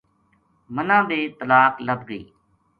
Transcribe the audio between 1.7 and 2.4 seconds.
لَبھ گئی